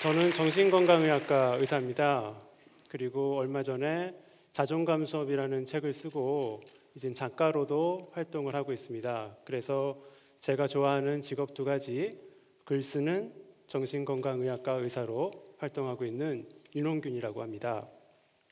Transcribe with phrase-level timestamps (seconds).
[0.00, 2.34] 저는 정신건강의학과 의사입니다.
[2.88, 4.14] 그리고 얼마 전에
[4.52, 6.62] 자존감 수업이라는 책을 쓰고
[6.94, 9.36] 이젠 작가로도 활동을 하고 있습니다.
[9.44, 9.98] 그래서
[10.40, 12.18] 제가 좋아하는 직업 두 가지
[12.64, 13.34] 글 쓰는
[13.66, 17.86] 정신건강의학과 의사로 활동하고 있는 윤홍균이라고 합니다.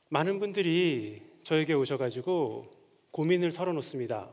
[0.09, 2.67] 많은 분들이 저에게 오셔가지고
[3.09, 4.29] 고민을 털어놓습니다.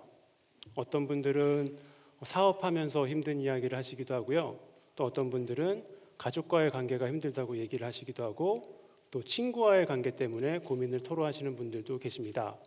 [0.75, 1.79] 어떤 분들은
[2.23, 4.59] 사업하면서 힘든 이야기를 하시기도 하고요.
[4.95, 8.79] 또 어떤 분들은 가족과의 관계가 힘들다고 얘기를 하시기도 하고
[9.11, 12.59] 또 친구와의 관계 때문에 고민을 토로하시는 분들도 계십니다.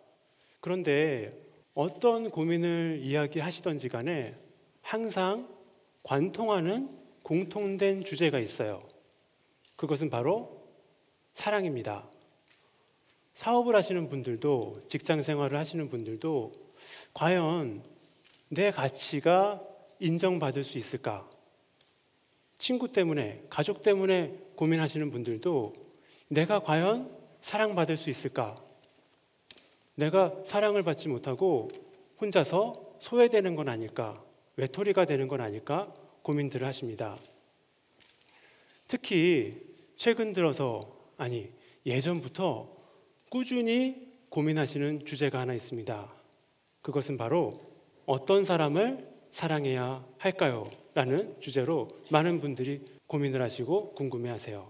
[0.59, 1.37] 그런데
[1.73, 4.35] 어떤 고민을 이야기하시던지 간에
[4.81, 5.47] 항상
[6.03, 6.89] 관통하는
[7.23, 8.87] 공통된 주제가 있어요.
[9.75, 10.67] 그것은 바로
[11.33, 12.09] 사랑입니다.
[13.33, 16.51] 사업을 하시는 분들도 직장 생활을 하시는 분들도
[17.13, 17.83] 과연
[18.49, 19.61] 내 가치가
[19.99, 21.29] 인정받을 수 있을까?
[22.61, 25.73] 친구 때문에, 가족 때문에 고민하시는 분들도
[26.27, 28.55] 내가 과연 사랑받을 수 있을까?
[29.95, 31.69] 내가 사랑을 받지 못하고
[32.21, 34.23] 혼자서 소외되는 건 아닐까?
[34.57, 35.91] 외톨이가 되는 건 아닐까?
[36.21, 37.17] 고민들을 하십니다.
[38.87, 39.59] 특히
[39.97, 40.81] 최근 들어서,
[41.17, 41.49] 아니,
[41.87, 42.77] 예전부터
[43.31, 46.13] 꾸준히 고민하시는 주제가 하나 있습니다.
[46.83, 47.55] 그것은 바로
[48.05, 50.69] 어떤 사람을 사랑해야 할까요?
[50.93, 54.69] 라는 주제로 많은 분들이 고민을 하시고 궁금해 하세요.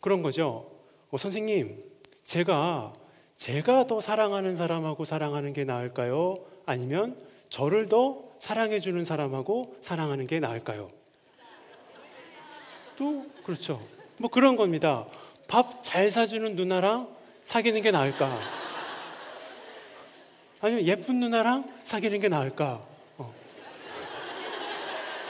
[0.00, 0.70] 그런 거죠.
[1.10, 1.82] 어, 선생님,
[2.24, 2.92] 제가
[3.36, 6.36] 제가 더 사랑하는 사람하고 사랑하는 게 나을까요?
[6.66, 7.16] 아니면
[7.48, 10.90] 저를 더 사랑해 주는 사람하고 사랑하는 게 나을까요?
[12.96, 13.80] 또 그렇죠.
[14.18, 15.06] 뭐 그런 겁니다.
[15.48, 18.38] 밥 잘 사주는 누나랑 사귀는 게 나을까?
[20.60, 22.86] 아니면 예쁜 누나랑 사귀는 게 나을까?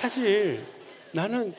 [0.03, 0.09] 어.
[0.09, 0.65] 사실
[1.13, 1.55] 나는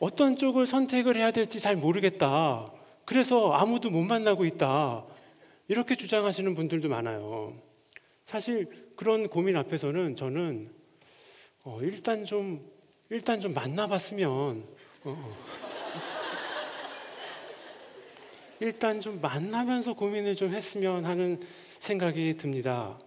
[0.00, 2.72] 어떤 쪽을 선택을 해야 될지 잘 모르겠다.
[3.04, 5.04] 그래서 아무도 못 만나고 있다.
[5.68, 7.56] 이렇게 주장하시는 분들도 많아요.
[8.24, 8.66] 사실
[8.96, 10.72] 그런 고민 앞에서는 저는
[11.62, 12.68] 어, 일단 좀
[13.10, 14.64] 일단 좀 만나봤으면 어,
[15.04, 15.36] 어.
[18.58, 21.40] 일단 좀 만나면서 고민을 좀 했으면 하는
[21.78, 22.98] 생각이 듭니다.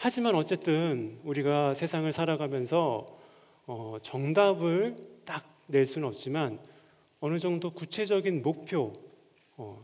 [0.00, 3.17] 하지만 어쨌든 우리가 세상을 살아가면서
[3.68, 6.58] 어, 정답을 딱 낼 수는 없지만
[7.20, 8.92] 어느 정도 구체적인 목표,
[9.56, 9.82] 어,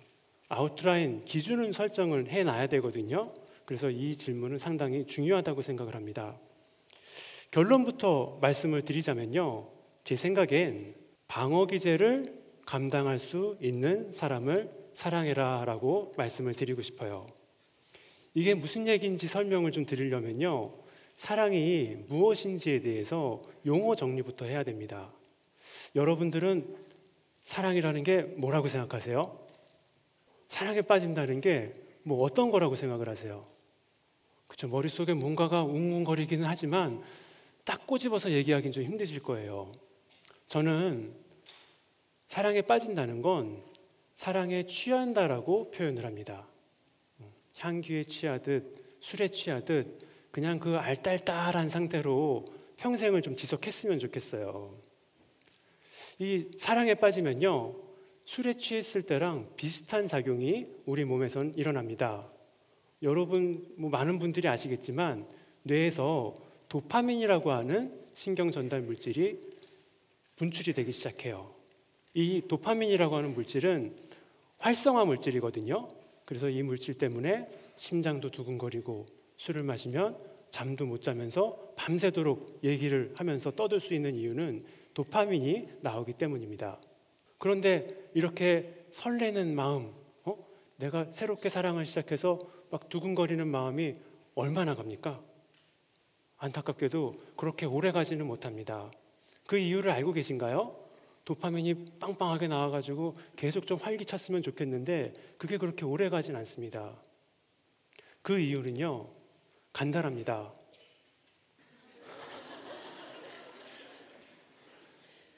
[0.49, 3.33] 아웃라인, 기준을 설정을 해놔야 되거든요.
[3.65, 6.39] 그래서 이 질문은 상당히 중요하다고 생각을 합니다.
[7.51, 9.69] 결론부터 말씀을 드리자면요.
[10.05, 10.95] 제 생각엔
[11.29, 17.27] 방어 기제를 감당할 수 있는 사람을 사랑해라 라고 말씀을 드리고 싶어요.
[18.35, 20.84] 이게 무슨 얘기인지 설명을 좀 드리려면요.
[21.17, 25.13] 사랑이 무엇인지에 대해서 용어 정리부터 해야 됩니다.
[25.95, 26.77] 여러분들은
[27.43, 29.39] 사랑이라는 게 뭐라고 생각하세요?
[30.49, 33.47] 사랑에 빠진다는 게 뭐 어떤 거라고 생각을 하세요?
[34.47, 34.69] 그렇죠.
[34.69, 37.03] 머릿속에 뭔가가 웅웅거리기는 하지만
[37.65, 39.73] 딱 꼬집어서 얘기하기는 좀 힘드실 거예요.
[40.47, 41.15] 저는
[42.27, 43.63] 사랑에 빠진다는 건
[44.15, 46.47] 사랑에 취한다라고 표현을 합니다.
[47.59, 52.47] 향기에 취하듯 술에 취하듯 그냥 그 알딸딸한 상태로
[52.79, 54.77] 평생을 좀 지속했으면 좋겠어요.
[56.19, 57.77] 이 사랑에 빠지면요.
[58.25, 62.29] 술에 취했을 때랑 비슷한 작용이 우리 몸에선 일어납니다.
[63.03, 65.25] 여러분 뭐 많은 분들이 아시겠지만
[65.63, 66.35] 뇌에서
[66.69, 69.39] 도파민이라고 하는 신경 전달 물질이
[70.35, 71.53] 분출이 되기 시작해요.
[72.13, 73.95] 이 도파민이라고 하는 물질은
[74.59, 75.91] 활성화 물질이거든요.
[76.25, 77.47] 그래서 이 물질 때문에
[77.77, 79.07] 심장도 두근거리고
[79.45, 80.17] 술을 마시면
[80.51, 86.81] 잠도 못 자면서 밤새도록 얘기를 하면서 떠들 수 있는 이유는 도파민이 나오기 때문입니다.
[87.37, 89.93] 그런데 이렇게 설레는 마음,
[90.25, 90.39] 어?
[90.77, 92.41] 내가 새롭게 사랑을 시작해서
[92.71, 93.97] 막 두근거리는 마음이
[94.35, 95.23] 얼마나 갑니까?
[96.39, 98.91] 안타깝게도 그렇게 오래 가지는 못합니다.
[99.47, 100.75] 그 이유를 알고 계신가요?
[101.27, 106.99] 도파민이 빵빵하게 나와가지고 계속 좀 활기찼으면 좋겠는데 그게 그렇게 오래 가진 않습니다.
[108.23, 109.14] 그 이유는요,
[109.75, 110.53] 간단합니다.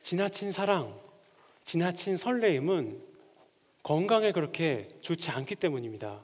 [0.02, 1.00] 지나친 사랑,
[1.64, 3.02] 지나친 설레임은
[3.82, 6.22] 건강에 그렇게 좋지 않기 때문입니다.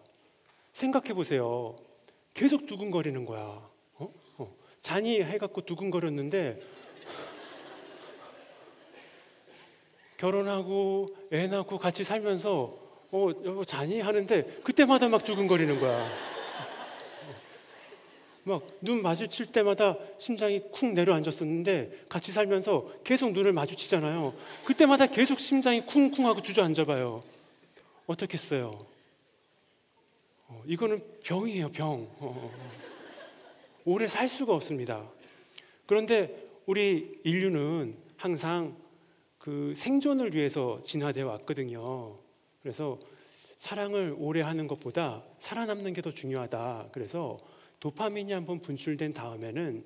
[0.73, 1.75] 생각해 보세요.
[2.35, 3.69] 계속 두근거리는 거야.
[3.95, 4.13] 어?
[4.39, 4.55] 어.
[4.83, 6.57] 잔이 해갖고 두근거렸는데
[10.19, 12.79] 결혼하고 애 낳고 같이 살면서
[13.11, 16.32] 어 여보 자니 하는데 그때마다 막 두근거리는 거야.
[18.45, 24.35] 막 눈 마주칠 때마다 심장이 쿵 내려앉았었는데 같이 살면서 계속 눈을 마주치잖아요.
[24.65, 27.23] 그때마다 계속 심장이 쿵쿵 하고 주저앉아봐요.
[28.07, 28.85] 어떻겠어요?
[30.49, 31.93] 어, 이거는 병이에요, 병.
[31.93, 32.73] 어, 어, 어.
[33.85, 35.09] 오래 살 수가 없습니다.
[35.87, 38.77] 그런데 우리 인류는 항상
[39.39, 42.17] 그 생존을 위해서 진화되어 왔거든요.
[42.63, 42.99] 그래서
[43.59, 46.89] 사랑을 오래 하는 것보다 살아남는 게 더 중요하다.
[46.93, 47.39] 그래서
[47.83, 49.85] 도파민이 한번 분출된 다음에는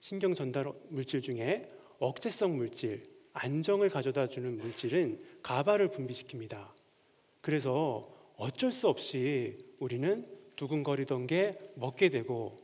[0.00, 1.66] 신경 전달 물질 중에
[1.98, 6.68] 억제성 물질, 안정을 가져다 주는 물질은 가바를 분비시킵니다.
[7.40, 8.06] 그래서
[8.36, 12.58] 어쩔 수 없이 우리는 두근거리던 게 먹게 되고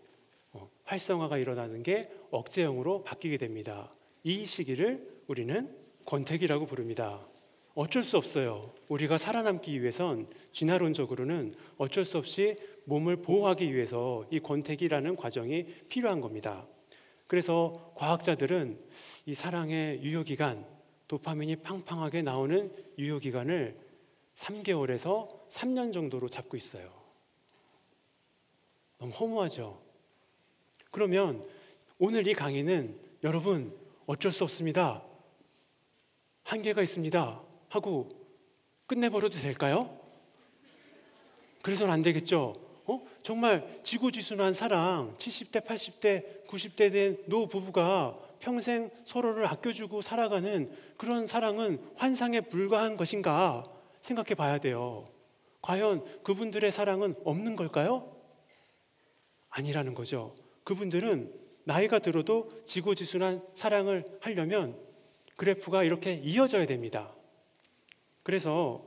[0.53, 3.89] 어, 활성화가 일어나는 게 억제형으로 바뀌게 됩니다.
[4.23, 7.27] 이 시기를 우리는 권태기라고 부릅니다.
[7.75, 8.73] 어쩔 수 없어요.
[8.89, 16.67] 우리가 살아남기 위해선 진화론적으로는 어쩔 수 없이 몸을 보호하기 위해서 이 권태기라는 과정이 필요한 겁니다.
[17.27, 18.79] 그래서 과학자들은
[19.27, 20.67] 이 사랑의 유효기간,
[21.09, 23.79] 도파민이 팡팡하게 나오는 유효기간을
[24.35, 26.93] 3개월에서 3년 정도로 잡고 있어요.
[28.99, 29.81] 너무 허무하죠?
[30.91, 31.45] 그러면
[31.99, 33.77] 오늘 이 강의는 여러분
[34.07, 35.03] 어쩔 수 없습니다.
[36.43, 37.43] 한계가 있습니다.
[37.69, 38.09] 하고
[38.87, 39.91] 끝내버려도 될까요?
[41.63, 42.64] 그래서는 안 되겠죠.
[42.87, 43.03] 어?
[43.23, 51.81] 정말 지고지순한 사랑, 70대, 80대, 90대 된 노 부부가 평생 서로를 아껴주고 살아가는 그런 사랑은
[51.97, 53.65] 환상에 불과한 것인가
[54.03, 55.09] 생각해 봐야 돼요.
[55.63, 58.15] 과연 그분들의 사랑은 없는 걸까요?
[59.49, 60.35] 아니라는 거죠.
[60.65, 61.33] 그분들은
[61.65, 64.77] 나이가 들어도 지고지순한 사랑을 하려면
[65.37, 67.15] 그래프가 이렇게 이어져야 됩니다.
[68.23, 68.85] 그래서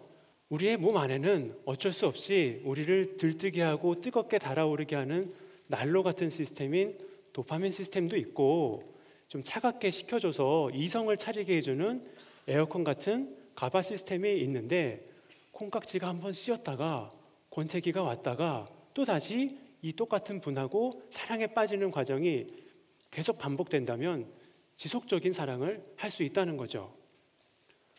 [0.50, 5.34] 우리의 몸 안에는 어쩔 수 없이 우리를 들뜨게 하고 뜨겁게 달아오르게 하는
[5.68, 6.98] 난로 같은 시스템인
[7.34, 8.96] 도파민 시스템도 있고
[9.28, 12.06] 좀 차갑게 식혀줘서 이성을 차리게 해주는
[12.48, 15.04] 에어컨 같은 가바 시스템이 있는데
[15.52, 17.12] 콩깍지가 한번 씌었다가
[17.50, 22.48] 권태기가 왔다가 또 다시 이 똑같은 분하고 사랑에 빠지는 과정이
[23.12, 24.32] 계속 반복된다면
[24.78, 26.94] 지속적인 사랑을 할 수 있다는 거죠.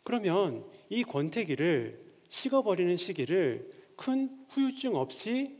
[0.02, 5.58] 그러면 이 권태기를 식어버리는 시기를 큰 후유증 없이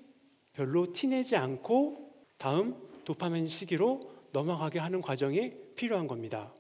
[0.53, 4.01] 별로 티내지 않고 다음 도파민 시기로
[4.33, 6.55] 넘어가게 하는 과정이 필요한 겁니다.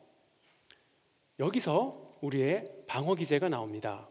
[1.38, 4.08] 여기서 우리의 방어 기제가 나옵니다.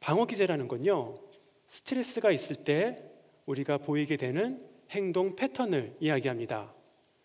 [0.00, 1.18] 방어 기제라는 건요,
[1.66, 3.02] 스트레스가 있을 때
[3.46, 6.72] 우리가 보이게 되는 행동 패턴을 이야기합니다.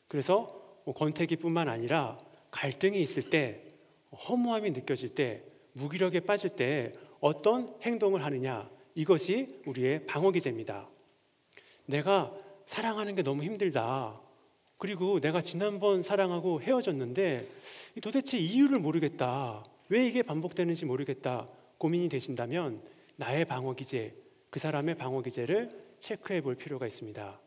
[0.07, 2.17] 그래서 뭐 권태기뿐만 아니라
[2.51, 3.63] 갈등이 있을 때
[4.11, 5.43] 허무함이 느껴질 때,
[5.77, 10.89] 무기력에 빠질 때 어떤 행동을 하느냐, 이것이 우리의 방어 기제입니다.
[11.85, 12.33] 내가
[12.65, 14.19] 사랑하는 게 너무 힘들다.
[14.77, 17.47] 그리고 내가 지난번 사랑하고 헤어졌는데
[18.01, 19.63] 도대체 이유를 모르겠다.
[19.89, 21.47] 왜 이게 반복되는지 모르겠다.
[21.77, 22.81] 고민이 되신다면
[23.15, 24.15] 나의 방어 기제,
[24.49, 25.69] 그 사람의 방어 기제를
[25.99, 27.39] 체크해 볼 필요가 있습니다.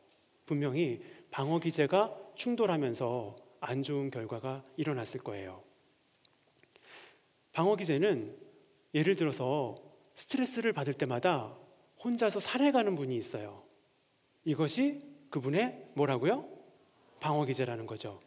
[0.47, 5.70] 분명히 방어 기제가 충돌하면서 안 좋은 결과가 일어났을 거예요.
[7.53, 8.37] 방어 기제는
[8.95, 9.77] 예를 들어서
[10.15, 11.57] 스트레스를 받을 때마다
[12.03, 13.63] 혼자서 산에 가는 분이 있어요.
[14.45, 16.49] 이것이 그분의 뭐라고요?
[17.21, 18.21] 방어 기제라는 거죠.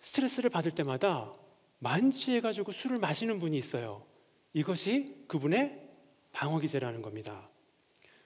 [0.00, 1.32] 스트레스를 받을 때마다
[1.78, 4.04] 만취해가지고 술을 마시는 분이 있어요.
[4.52, 5.88] 이것이 그분의
[6.32, 7.48] 방어 기제라는 겁니다.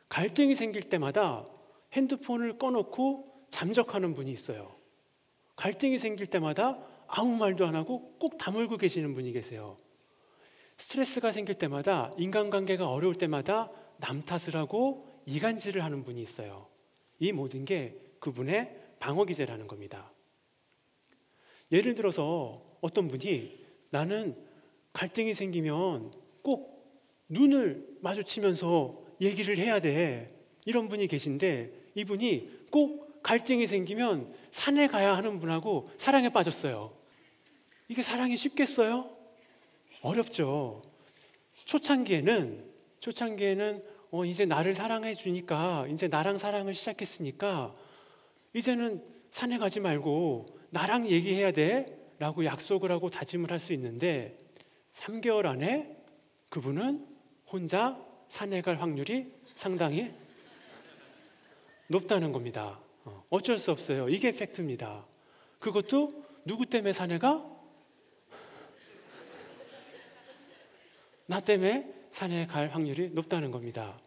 [0.09, 1.45] 갈등이 생길 때마다
[1.93, 4.71] 핸드폰을 꺼놓고 잠적하는 분이 있어요.
[5.57, 6.79] 갈등이 생길 때마다
[7.15, 9.77] 아무 말도 안 하고 꾹 다물고 계시는 분이 계세요.
[10.79, 16.65] 스트레스가 생길 때마다 인간관계가 어려울 때마다 남 탓을 하고 이간질을 하는 분이 있어요.
[17.19, 20.11] 이 모든 게 그분의 방어 기제라는 겁니다.
[21.71, 24.35] 예를 들어서 어떤 분이 나는
[24.95, 26.97] 갈등이 생기면 꼭
[27.29, 30.29] 눈을 마주치면서 얘기를 해야 돼.
[30.65, 37.02] 이런 분이 계신데 이분이 꼭 갈등이 생기면 산에 가야 하는 분하고 사랑에 빠졌어요.
[37.89, 39.11] 이게 사랑이 쉽겠어요?
[40.03, 40.83] 어렵죠.
[41.65, 42.65] 초창기에는
[43.01, 47.75] 초창기에는 어, 이제 나를 사랑해 주니까 이제 나랑 사랑을 시작했으니까
[48.53, 54.39] 이제는 산에 가지 말고 나랑 얘기해야 돼라고 약속을 하고 다짐을 할 수 있는데
[54.93, 55.97] 3개월 안에
[56.51, 57.07] 그분은
[57.47, 57.99] 혼자
[58.29, 60.13] 산에 갈 확률이 상당히
[61.89, 62.79] 높다는 겁니다.
[63.05, 64.09] 어, 어쩔 수 없어요.
[64.09, 65.07] 이게 팩트입니다.
[65.59, 67.45] 그것도 누구 때문에 산에 가?
[71.33, 73.99] 나 때문에 산에 갈 확률이 높다는 겁니다.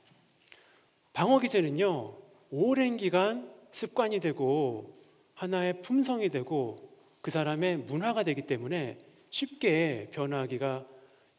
[1.12, 2.16] 방어 기제는요,
[2.52, 4.96] 오랜 기간 습관이 되고
[5.34, 6.78] 하나의 품성이 되고
[7.22, 9.00] 그 사람의 문화가 되기 때문에
[9.32, 10.86] 쉽게 변화하기가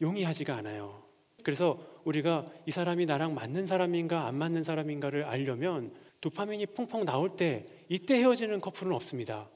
[0.01, 1.03] 용이하지가 않아요.
[1.41, 7.65] 그래서 우리가 이 사람이 나랑 맞는 사람인가 안 맞는 사람인가를 알려면 도파민이 펑펑 나올 때
[7.87, 9.49] 이때 헤어지는 커플은 없습니다.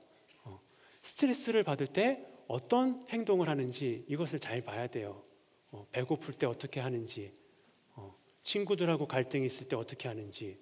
[0.45, 0.61] 어,
[1.01, 5.29] 스트레스를 받을 때 어떤 행동을 하는지 이것을 잘 봐야 돼요.
[5.71, 7.31] 어, 배고플 때 어떻게 하는지,
[7.95, 10.57] 어, 친구들하고 갈등이 있을 때 어떻게 하는지,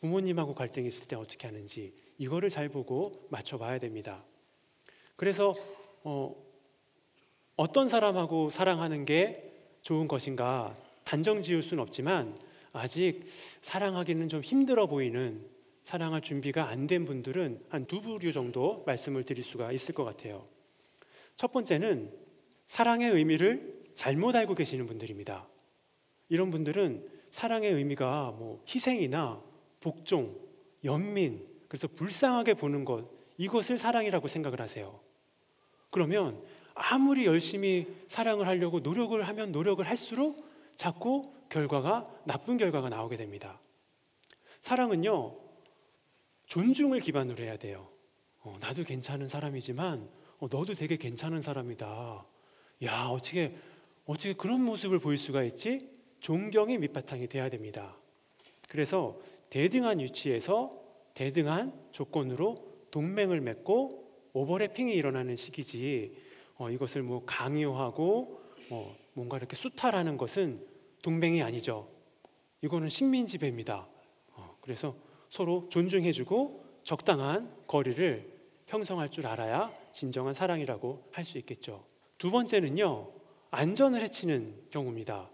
[0.00, 4.24] 부모님하고 갈등이 있을 때 어떻게 하는지 이거를 잘 보고 맞춰봐야 됩니다.
[5.16, 5.54] 그래서
[6.02, 6.34] 어,
[7.56, 9.52] 어떤 사람하고 사랑하는 게
[9.82, 12.38] 좋은 것인가 단정 지을 수는 없지만
[12.72, 13.24] 아직
[13.60, 15.46] 사랑하기는 좀 힘들어 보이는
[15.82, 20.46] 사랑할 준비가 안 된 분들은 한 두 부류 정도 말씀을 드릴 수가 있을 것 같아요.
[21.36, 22.10] 첫 번째는
[22.66, 25.46] 사랑의 의미를 잘못 알고 계시는 분들입니다.
[26.30, 29.42] 이런 분들은 사랑의 의미가 뭐 희생이나
[29.78, 30.40] 복종,
[30.84, 34.98] 연민, 그래서 불쌍하게 보는 것, 이것을 사랑이라고 생각을 하세요.
[35.90, 36.42] 그러면
[36.74, 43.60] 아무리 열심히 사랑을 하려고 노력을 하면 노력을 할수록 자꾸 결과가 나쁜 결과가 나오게 됩니다.
[44.62, 45.36] 사랑은요,
[46.46, 47.86] 존중을 기반으로 해야 돼요.
[48.38, 52.24] 어, 나도 괜찮은 사람이지만 어, 너도 되게 괜찮은 사람이다.
[52.84, 53.54] 야, 어떻게
[54.10, 55.88] 어떻게 그런 모습을 보일 수가 있지?
[56.18, 57.96] 존경의 밑바탕이 돼야 됩니다.
[58.68, 59.16] 그래서
[59.50, 60.76] 대등한 위치에서
[61.14, 62.56] 대등한 조건으로
[62.90, 66.16] 동맹을 맺고 오버래핑이 일어나는 시기지
[66.56, 70.66] 어, 이것을 뭐 강요하고 어, 뭔가 이렇게 수탈하는 것은
[71.02, 71.88] 동맹이 아니죠.
[72.62, 73.86] 이거는 식민지배입니다.
[74.32, 74.96] 어, 그래서
[75.28, 78.28] 서로 존중해주고 적당한 거리를
[78.66, 81.84] 형성할 줄 알아야 진정한 사랑이라고 할 수 있겠죠.
[82.18, 83.19] 두 번째는요,
[83.50, 85.30] 안전을 해치는 경우입니다.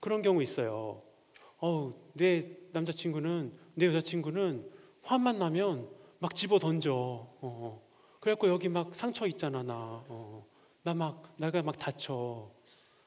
[0.00, 1.02] 그런 경우 있어요.
[1.58, 4.70] 어우, 내 남자친구는, 내 여자친구는
[5.02, 6.92] 화만 나면 막 집어 던져.
[6.94, 7.82] 어, 어.
[8.20, 10.04] 그래갖고 여기 막 상처 있잖아, 나.
[10.08, 10.46] 어.
[10.82, 12.50] 나 막, 나가 막 다쳐.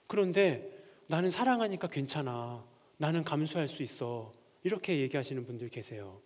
[0.08, 0.70] 그런데
[1.08, 2.66] 나는 사랑하니까 괜찮아.
[2.98, 4.32] 나는 감수할 수 있어.
[4.64, 6.22] 이렇게 얘기하시는 분들 계세요.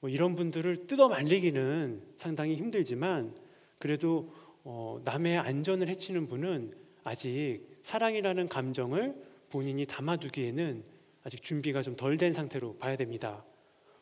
[0.00, 3.34] 뭐 이런 분들을 뜯어 말리기는 상당히 힘들지만
[3.78, 4.32] 그래도
[4.64, 9.14] 어, 남의 안전을 해치는 분은 아직 사랑이라는 감정을
[9.48, 10.84] 본인이 담아두기에는
[11.24, 13.44] 아직 준비가 좀 덜 된 상태로 봐야 됩니다.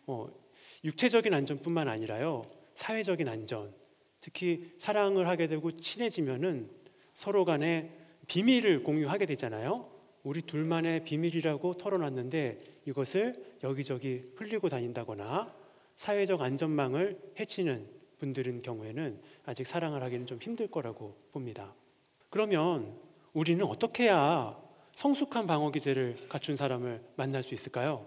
[0.06, 0.28] 어,
[0.82, 2.42] 육체적인 안전뿐만 아니라요,
[2.74, 3.72] 사회적인 안전,
[4.20, 6.68] 특히 사랑을 하게 되고 친해지면은
[7.12, 7.92] 서로 간에
[8.26, 9.88] 비밀을 공유하게 되잖아요.
[10.24, 15.54] 우리 둘만의 비밀이라고 털어놨는데 이것을 여기저기 흘리고 다닌다거나
[15.94, 17.86] 사회적 안전망을 해치는
[18.18, 21.72] 분들인 경우에는 아직 사랑을 하기는 좀 힘들 거라고 봅니다.
[22.36, 22.94] 그러면
[23.32, 24.54] 우리는 어떻게 해야
[24.94, 28.06] 성숙한 방어 기제를 갖춘 사람을 만날 수 있을까요?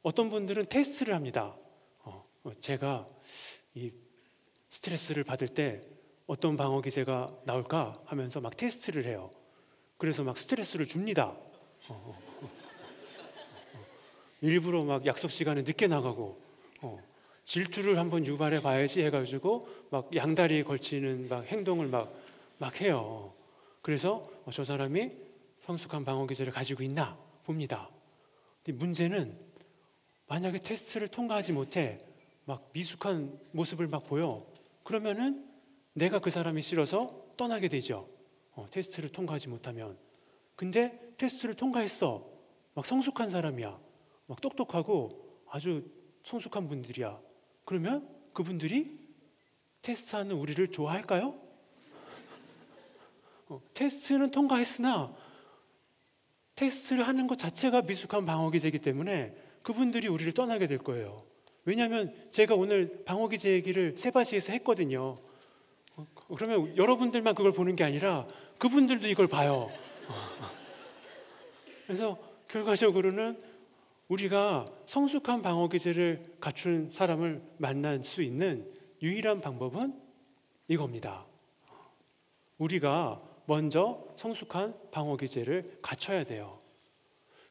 [0.00, 1.54] 어떤 분들은 테스트를 합니다.
[1.98, 3.06] 어, 어 제가
[3.74, 3.92] 이
[4.70, 5.82] 스트레스를 받을 때
[6.26, 9.30] 어떤 방어 기제가 나올까 하면서 막 테스트를 해요.
[9.98, 11.26] 그래서 막 스트레스를 줍니다.
[11.26, 12.48] 어, 어, 어,
[14.40, 16.40] 일부러 막 약속 시간에 늦게 나가고
[17.44, 22.14] 질투를 한번 유발해 봐야지 해가지고 막 양다리에 걸치는 막 행동을 막,
[22.56, 23.34] 막 해요.
[23.82, 25.12] 그래서 저 사람이
[25.60, 27.90] 성숙한 방어 기제를 가지고 있나 봅니다.
[28.62, 29.38] 근데 문제는
[30.28, 31.98] 만약에 테스트를 통과하지 못해
[32.44, 34.46] 막 미숙한 모습을 막 보여.
[34.84, 35.48] 그러면은
[35.92, 38.08] 내가 그 사람이 싫어서 떠나게 되죠.
[38.52, 39.98] 어, 테스트를 통과하지 못하면.
[40.56, 42.26] 근데 테스트를 통과했어.
[42.74, 43.78] 막 성숙한 사람이야.
[44.26, 45.84] 막 똑똑하고 아주
[46.24, 47.20] 성숙한 분들이야.
[47.64, 48.98] 그러면 그분들이
[49.82, 51.41] 테스트하는 우리를 좋아할까요?
[53.52, 55.14] 어, 테스트는 통과했으나
[56.54, 61.26] 테스트를 하는 것 자체가 미숙한 방어 기제이기 때문에 그분들이 우리를 떠나게 될 거예요.
[61.66, 65.18] 왜냐하면 제가 오늘 방어 기제 얘기를 세바시에서 했거든요.
[65.96, 69.70] 어, 그러면 여러분들만 그걸 보는 게 아니라 그분들도 이걸 봐요.
[71.86, 72.18] 그래서
[72.48, 73.38] 결과적으로는
[74.08, 80.00] 우리가 성숙한 방어 기제를 갖춘 사람을 만날 수 있는 유일한 방법은
[80.68, 81.26] 이겁니다.
[82.56, 86.58] 우리가 먼저 성숙한 방어 기제를 갖춰야 돼요.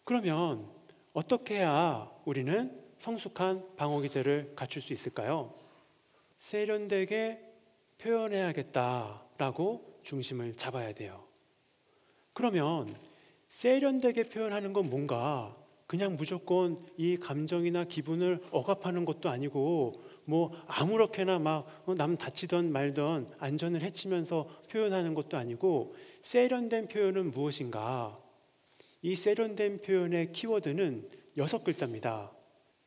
[0.03, 0.69] 그러면
[1.13, 5.53] 어떻게 해야 우리는 성숙한 방어 기제를 갖출 수 있을까요?
[6.38, 7.39] 세련되게
[7.98, 11.24] 표현해야겠다라고 중심을 잡아야 돼요.
[12.33, 12.95] 그러면
[13.48, 15.53] 세련되게 표현하는 건 뭔가
[15.88, 23.81] 그냥 무조건 이 감정이나 기분을 억압하는 것도 아니고 뭐 아무렇게나 막남 어, 다치던 말던 안전을
[23.81, 28.17] 해치면서 표현하는 것도 아니고 세련된 표현은 무엇인가?
[29.01, 32.31] 이 세련된 표현의 키워드는 여섯 글자입니다.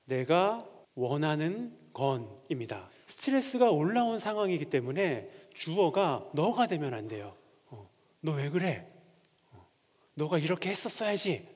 [0.07, 2.89] 내가 원하는 건입니다.
[3.09, 7.37] 스트레스가 올라온 상황이기 때문에 주어가 너가 되면 안 돼요.
[7.67, 8.91] 어, 너왜 그래?
[9.53, 9.69] 어,
[10.15, 11.47] 너가 이렇게 했었어야지.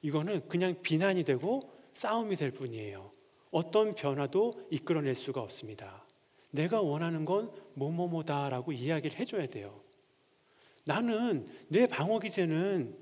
[0.00, 3.13] 이거는 그냥 비난이 되고 싸움이 될 뿐이에요.
[3.54, 6.04] 어떤 변화도 이끌어낼 수가 없습니다.
[6.50, 9.80] 내가 원하는 건 뭐뭐뭐다라고 이야기를 해줘야 돼요.
[10.84, 12.96] 나는 내 방어 기제는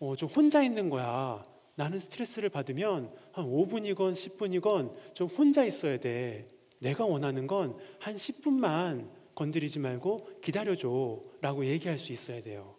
[0.00, 1.44] 어, 좀 혼자 있는 거야.
[1.76, 6.48] 나는 스트레스를 받으면 한 5분이건 10분이건 좀 혼자 있어야 돼.
[6.80, 12.74] 내가 원하는 건 한 10분만 건드리지 말고 기다려줘 라고 얘기할 수 있어야 돼요.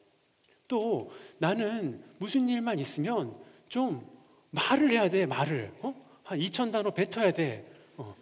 [0.68, 3.34] 또 나는 무슨 일만 있으면
[3.70, 4.06] 좀
[4.52, 5.72] 말을 해야 돼, 말을.
[5.82, 6.03] 어?
[6.24, 7.66] 한 2천 단어 뱉어야 돼.
[7.98, 8.16] 어.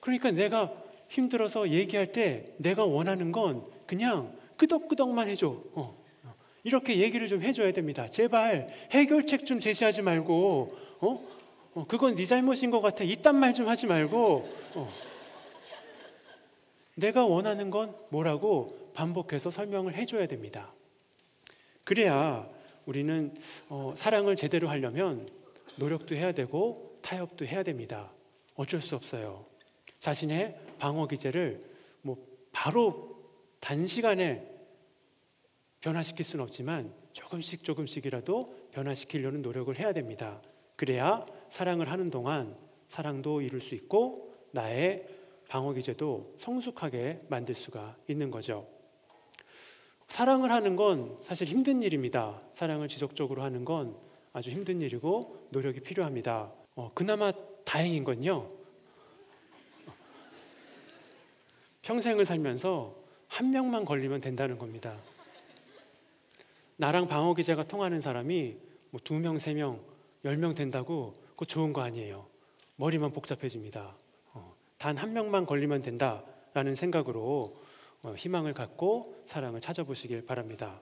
[0.00, 0.72] 그러니까 내가
[1.08, 5.60] 힘들어서 얘기할 때 내가 원하는 건 그냥 끄덕끄덕만 해줘.
[5.74, 6.04] 어.
[6.62, 8.08] 이렇게 얘기를 좀 해줘야 됩니다.
[8.08, 11.28] 제발 해결책 좀 제시하지 말고, 어?
[11.74, 13.04] 어 그건 네 잘못인 것 같아.
[13.04, 14.90] 이딴 말 좀 하지 말고, 어.
[16.94, 20.72] 내가 원하는 건 뭐라고 반복해서 설명을 해줘야 됩니다.
[21.82, 22.48] 그래야
[22.86, 23.34] 우리는
[23.68, 25.28] 어, 사랑을 제대로 하려면
[25.76, 28.12] 노력도 해야 되고 타협도 해야 됩니다.
[28.54, 29.46] 어쩔 수 없어요.
[29.98, 31.60] 자신의 방어 기제를
[32.02, 32.16] 뭐
[32.52, 33.16] 바로
[33.60, 34.50] 단시간에
[35.80, 40.40] 변화시킬 수는 없지만 조금씩 조금씩이라도 변화시키려는 노력을 해야 됩니다.
[40.76, 42.56] 그래야 사랑을 하는 동안
[42.88, 45.06] 사랑도 이룰 수 있고 나의
[45.48, 48.66] 방어 기제도 성숙하게 만들 수가 있는 거죠.
[50.08, 52.42] 사랑을 하는 건 사실 힘든 일입니다.
[52.52, 53.96] 사랑을 지속적으로 하는 건
[54.34, 56.52] 아주 힘든 일이고 노력이 필요합니다.
[56.74, 57.32] 어, 그나마
[57.64, 58.48] 다행인 건요.
[61.82, 62.96] 평생을 살면서
[63.28, 64.98] 한 명만 걸리면 된다는 겁니다.
[66.76, 68.56] 나랑 방어 기제가 통하는 사람이
[68.90, 69.80] 뭐 두 명, 세 명,
[70.24, 72.26] 열 명 된다고 그거 좋은 거 아니에요.
[72.76, 73.94] 머리만 복잡해집니다.
[74.32, 77.56] 어, 단한 명만 걸리면 된다라는 생각으로
[78.02, 80.80] 어, 희망을 갖고 사랑을 찾아보시길 바랍니다.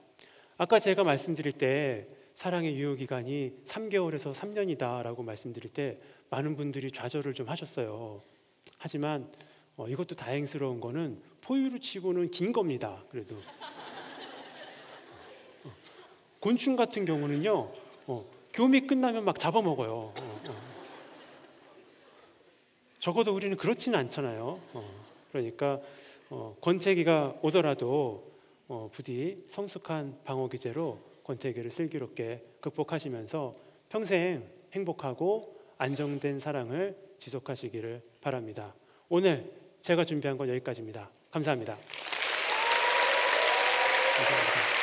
[0.57, 7.47] 아까 제가 말씀드릴 때 사랑의 유효 기간이 3개월에서 3년이다라고 말씀드릴 때 많은 분들이 좌절을 좀
[7.47, 8.19] 하셨어요.
[8.77, 9.31] 하지만
[9.75, 13.03] 어, 이것도 다행스러운 거는 포유류 치고는 긴 겁니다.
[13.09, 13.37] 그래도
[16.39, 17.71] 곤충 같은 경우는요,
[18.07, 19.91] 어, 교미 끝나면 막 잡아먹어요.
[19.91, 20.73] 어, 어.
[22.99, 24.59] 적어도 우리는 그렇지는 않잖아요.
[24.73, 25.79] 어, 그러니까
[26.29, 28.29] 어, 권태기가 오더라도
[28.67, 33.55] 어, 부디 성숙한 방어 기제로 권태기를 슬기롭게 극복하시면서
[33.89, 38.73] 평생 행복하고 안정된 사랑을 지속하시기를 바랍니다.
[39.09, 41.09] 오늘 제가 준비한 건 여기까지입니다.
[41.31, 41.75] 감사합니다.
[44.15, 44.82] 감사합니다.